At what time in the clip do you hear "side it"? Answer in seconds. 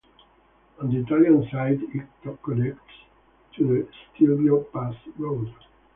1.51-2.41